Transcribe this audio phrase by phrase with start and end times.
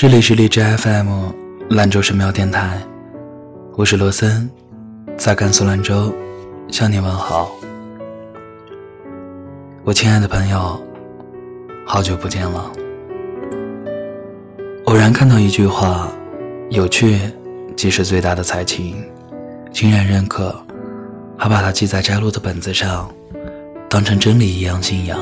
[0.00, 1.30] 这里是荔枝 FM
[1.68, 2.80] 兰州神庙电台，
[3.76, 4.48] 我是罗森，
[5.18, 6.10] 在甘肃兰州
[6.70, 7.50] 向你问好。
[9.84, 10.82] 我亲爱的朋友，
[11.84, 12.72] 好久不见了。
[14.86, 16.08] 偶然看到一句话
[16.72, 17.20] ：“有趣
[17.76, 19.04] 即是最大的才情。”
[19.70, 20.58] 欣然认可，
[21.36, 23.06] 还把它记在摘录的本子上，
[23.90, 25.18] 当成真理一样信仰。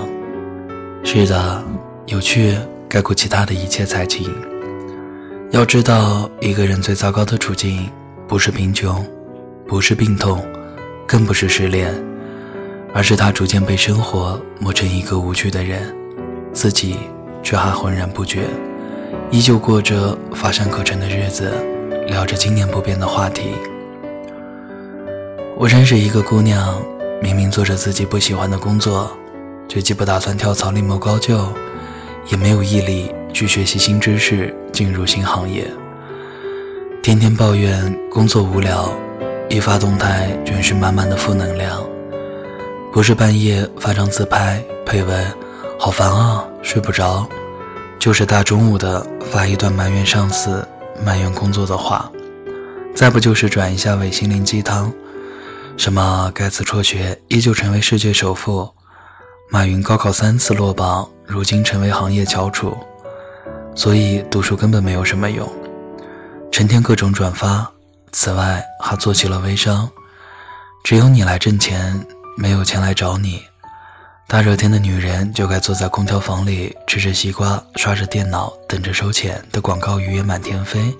[1.03, 1.65] 是的，
[2.07, 2.57] 有趣
[2.89, 4.33] 概括其他的一切才情。
[5.59, 7.91] 要知道，一个人最糟糕的处境，
[8.29, 9.05] 不是贫穷，
[9.67, 10.41] 不是病痛，
[11.05, 11.93] 更不是失恋，
[12.95, 15.93] 而是他逐渐被生活磨成一个无趣的人，
[16.53, 16.97] 自己
[17.43, 18.45] 却还浑然不觉，
[19.33, 21.53] 依旧过着乏善可陈的日子，
[22.07, 23.51] 聊着经年不变的话题。
[25.57, 26.81] 我认识一个姑娘，
[27.21, 29.11] 明明做着自己不喜欢的工作，
[29.69, 31.53] 却既不打算跳槽另谋高就，
[32.29, 33.13] 也没有毅力。
[33.39, 35.65] 去学习新知识，进入新行业。
[37.01, 38.93] 天天抱怨工作无聊，
[39.49, 41.81] 一发动态全是满满的负能量。
[42.93, 45.25] 不是半夜发张自拍，配文
[45.79, 47.25] “好烦啊，睡不着”，
[48.01, 50.67] 就是大中午的发一段埋怨上司、
[51.07, 52.11] 埋怨工作的话。
[52.93, 54.93] 再不就是转一下伪心灵鸡汤，
[55.77, 58.69] 什么盖茨辍学依旧成为世界首富，
[59.49, 62.77] 马云高考三次落榜，如今成为行业翘楚。
[63.79, 65.49] 所以读书根本没有什么用，
[66.51, 67.65] 成天各种转发。
[68.11, 69.89] 此外还做起了微商，
[70.83, 72.05] 只有你来挣钱，
[72.37, 73.41] 没有钱来找你。
[74.27, 80.93] 大热天的女人就该坐在空调房里吃着西瓜，刷着电脑，等着收钱的广告语也满天飞。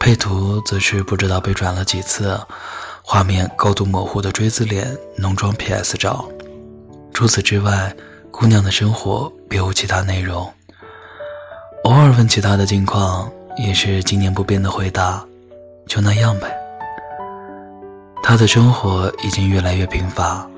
[0.00, 2.36] 配图则是不知道被转了几次，
[3.02, 6.28] 画面高度模糊的锥子脸浓妆 PS 照。
[7.12, 7.94] 除此之外，
[8.32, 10.52] 姑娘的生活别无其他内容。
[11.84, 15.22] 偶尔问起他的近况，也是经年不变的回答
[15.86, 16.50] ：“就那样呗。”
[18.24, 20.48] 他的生活已经越来越贫乏，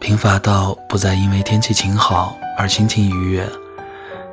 [0.00, 3.48] 贫乏到不再因为天气晴好而心情愉悦，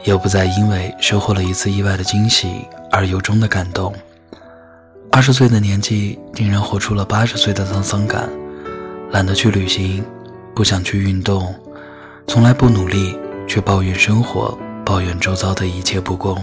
[0.05, 3.93] 也不再因为收获了一次意外的惊喜而由衷的感动。
[5.11, 8.27] 二十岁的年纪，竟然活出了八十岁的沧桑感，
[9.11, 10.03] 懒得去旅行，
[10.55, 11.53] 不想去运动，
[12.25, 13.15] 从来不努力，
[13.47, 14.57] 却抱怨生活。
[14.93, 16.37] 抱怨周遭的一切不公。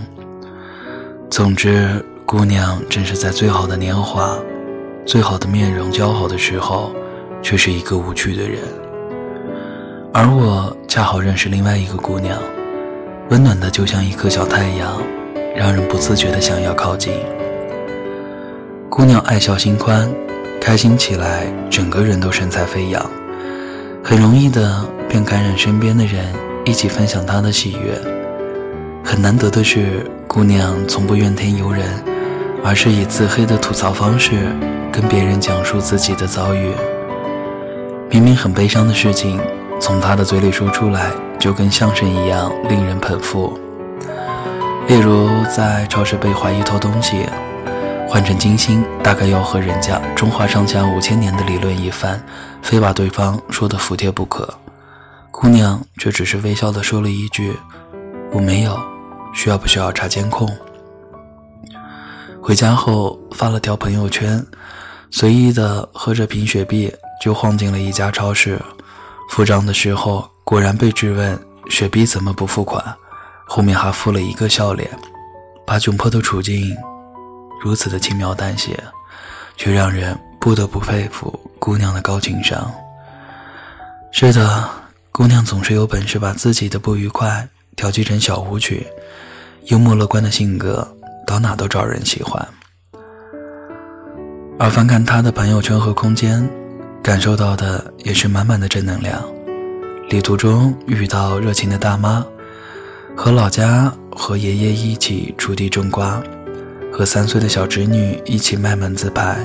[1.30, 4.36] 总之，姑娘正是在最好的年华、
[5.06, 6.92] 最好的面容姣好的时候，
[7.40, 8.58] 却是一个无趣的人。
[10.12, 12.36] 而我恰好认识另外一个姑娘，
[13.28, 15.00] 温暖的就像一颗小太阳，
[15.54, 17.12] 让人不自觉的想要靠近。
[18.88, 20.12] 姑娘爱笑心宽，
[20.60, 23.00] 开心起来，整个人都神采飞扬，
[24.02, 26.26] 很容易的便感染身边的人，
[26.64, 28.09] 一起分享她的喜悦。
[29.10, 32.00] 很难得的是，姑娘从不怨天尤人，
[32.62, 34.56] 而是以自黑的吐槽方式
[34.92, 36.70] 跟别人讲述自己的遭遇。
[38.08, 39.40] 明明很悲伤的事情，
[39.80, 41.10] 从她的嘴里说出来，
[41.40, 43.58] 就跟相声一样令人捧腹。
[44.86, 47.26] 例如，在超市被怀疑偷东西，
[48.08, 52.22] 换成金星，大概要和人家中华上下五千年的理论一番，
[52.62, 54.54] 非把对方说的服帖不可。
[55.32, 57.56] 姑娘却只是微笑地说了一句
[58.30, 58.80] ：“我没有。”
[59.32, 60.48] 需要不需要查监控？
[62.42, 64.44] 回家后发了条朋友圈，
[65.10, 66.92] 随意的喝着瓶雪碧
[67.22, 68.60] 就晃进了一家超市。
[69.28, 72.82] 付账的时候，果然被质问雪碧怎么不付款，
[73.46, 74.90] 后面还附了一个笑脸，
[75.66, 76.76] 把窘迫的处境
[77.62, 78.82] 如此的轻描淡写，
[79.56, 82.68] 却让人不得不佩服姑娘的高情商。
[84.10, 84.68] 是的，
[85.12, 87.48] 姑娘总是有本事把自己的不愉快
[87.80, 88.86] 调剂成小舞曲。
[89.68, 90.86] 幽默乐观的性格，
[91.26, 92.46] 到哪都招人喜欢。
[94.58, 96.46] 而翻看他的朋友圈和空间，
[97.02, 99.22] 感受到的也是满满的正能量。
[100.10, 102.22] 旅途中遇到热情的大妈，
[103.16, 106.22] 和老家和爷爷一起锄地种瓜，
[106.92, 109.38] 和三岁的小侄女一起卖萌自拍，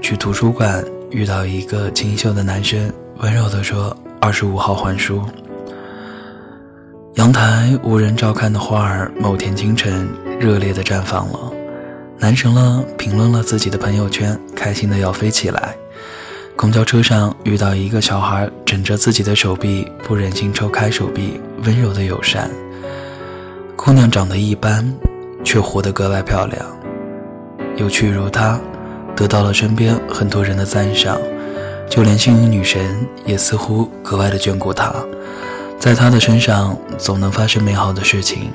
[0.00, 5.22] 去图书馆遇到一个清秀的男生，温柔地说：“二十五号还书。”
[7.16, 10.06] 阳台无人照看的花儿，某天清晨
[10.38, 11.50] 热烈地绽放了。
[12.18, 15.74] 男神了评论了自己的朋友圈，开心的要飞起来。
[16.54, 22.50] 公交车上遇到一个小孩，枕着自己的手臂，不忍心抽开手臂，温柔的友善。
[23.76, 24.86] 姑娘长得一般，
[25.42, 26.66] 却活得格外漂亮。
[27.76, 28.60] 有趣如她，
[29.16, 31.18] 得到了身边很多人的赞赏，
[31.88, 34.94] 就连幸运女神也似乎格外的眷顾她。
[35.78, 38.52] 在她的身上总能发生美好的事情。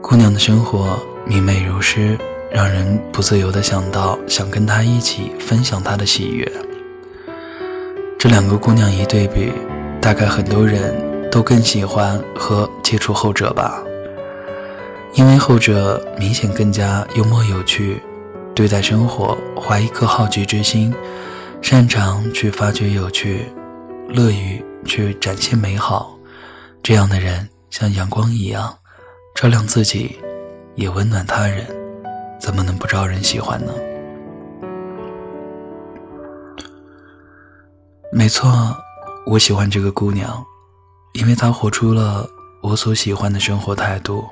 [0.00, 2.18] 姑娘的生活明媚如诗，
[2.50, 6.50] 让人不自由的想到想跟她一起分享她的喜悦。
[8.18, 9.52] 这两个姑娘一对比，
[10.00, 10.94] 大概很多人
[11.30, 13.82] 都更喜欢和接触后者吧，
[15.14, 18.00] 因为后者明显更加幽默有趣，
[18.54, 20.92] 对待生活怀一颗好奇之心，
[21.60, 23.46] 擅长去发掘有趣，
[24.08, 26.18] 乐于去展现美好。
[26.82, 28.76] 这样的人像阳光一样，
[29.36, 30.18] 照亮自己，
[30.74, 31.64] 也温暖他人，
[32.40, 33.72] 怎么能不招人喜欢呢？
[38.10, 38.76] 没错，
[39.26, 40.44] 我喜欢这个姑娘，
[41.12, 42.28] 因为她活出了
[42.62, 44.24] 我所喜欢的生活态度。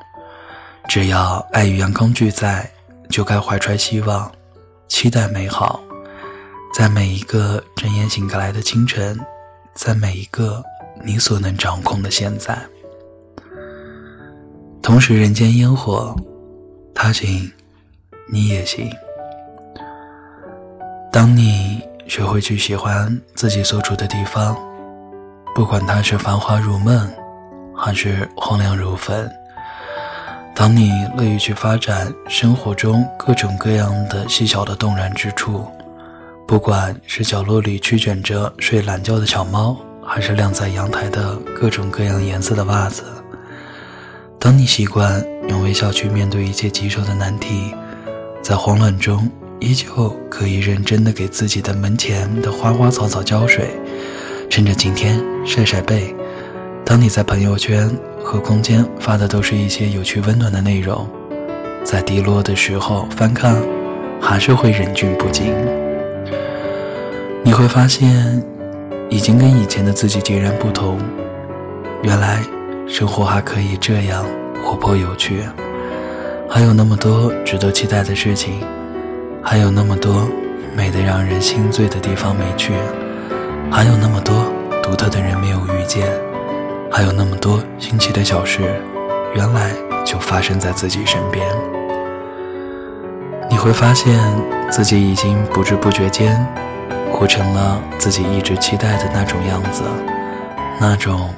[0.88, 2.68] 只要爱与阳光俱在，
[3.08, 4.30] 就该怀揣希望，
[4.88, 5.80] 期待美好，
[6.74, 9.16] 在每一个睁眼醒过来的清晨，
[9.72, 10.64] 在每一个。
[11.02, 12.58] 你所能掌控的现在，
[14.82, 16.14] 同时人间烟火，
[16.94, 17.50] 他行，
[18.30, 18.90] 你也行。
[21.10, 24.56] 当你学会去喜欢自己所处的地方，
[25.54, 27.10] 不管它是繁华如梦，
[27.74, 29.26] 还是荒凉如坟；
[30.54, 35.66] 当你乐于去发展生活中各种各样的细小的动人之处，
[36.46, 39.76] 不管是角落里曲卷着睡懒觉的小猫。
[40.12, 43.04] 还是晾在阳台的各种各样颜色的袜子。
[44.40, 47.72] 当你习惯用微笑去面对一切棘手的难题，
[48.42, 49.30] 在慌乱中
[49.60, 53.68] 依旧可以认真的给自己的门前的花花草草浇水，
[54.50, 56.12] 趁着晴天晒晒背。
[56.84, 57.88] 当你在朋友圈
[58.20, 61.08] 和空间发的都是一些有趣温暖的内容，
[61.84, 63.62] 在低落的时候翻看，
[64.20, 65.54] 还是会忍俊不禁。
[67.44, 68.44] 你会发现。
[69.10, 70.98] 已经跟以前的自己截然不同。
[72.02, 72.38] 原来
[72.86, 74.24] 生活还可以这样
[74.64, 75.42] 活泼有趣，
[76.48, 78.60] 还有那么多值得期待的事情，
[79.42, 80.28] 还有那么多
[80.76, 82.72] 美得让人心醉的地方没去，
[83.68, 84.46] 还有那么多
[84.80, 86.06] 独特的人没有遇见，
[86.88, 88.60] 还有那么多新奇的小事，
[89.34, 89.72] 原来
[90.04, 91.44] 就发生在自己身边。
[93.50, 94.16] 你会发现
[94.70, 96.46] 自己已经不知不觉间。
[97.12, 99.82] 活成了自己一直期待的那种样子，
[100.80, 101.34] 那种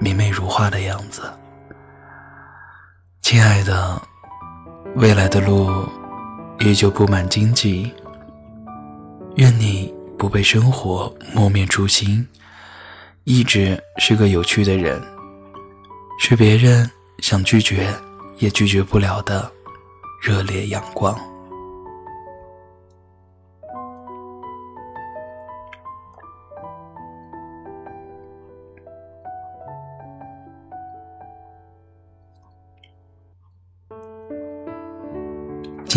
[0.00, 1.22] 明媚如画的样子。
[3.20, 4.00] 亲爱的，
[4.96, 5.86] 未来的路
[6.60, 7.92] 依旧布满荆棘。
[9.36, 12.26] 愿你不被生活磨灭初心，
[13.24, 15.00] 一直是个有趣的人，
[16.18, 17.92] 是别人想拒绝
[18.38, 19.50] 也拒绝不了的
[20.20, 21.16] 热烈阳光。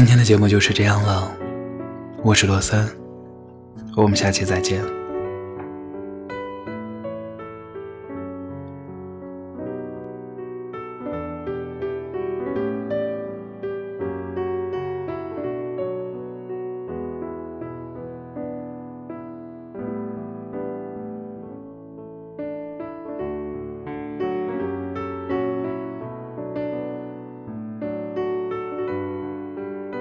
[0.02, 1.32] 今天的节目就是这样了，
[2.24, 2.90] 我是罗森，
[3.96, 4.82] 我们下期再见。